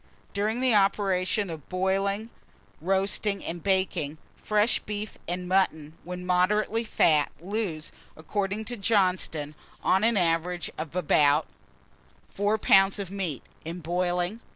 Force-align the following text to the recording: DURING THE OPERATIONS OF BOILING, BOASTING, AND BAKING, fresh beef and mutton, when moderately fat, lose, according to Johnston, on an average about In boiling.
DURING 0.33 0.61
THE 0.61 0.73
OPERATIONS 0.73 1.51
OF 1.51 1.69
BOILING, 1.69 2.31
BOASTING, 2.81 3.45
AND 3.45 3.61
BAKING, 3.61 4.17
fresh 4.35 4.79
beef 4.79 5.19
and 5.27 5.47
mutton, 5.47 5.95
when 6.03 6.25
moderately 6.25 6.83
fat, 6.83 7.31
lose, 7.39 7.91
according 8.17 8.65
to 8.65 8.77
Johnston, 8.77 9.53
on 9.83 10.03
an 10.03 10.17
average 10.17 10.71
about 10.79 11.45
In 12.39 13.79
boiling. 13.83 14.39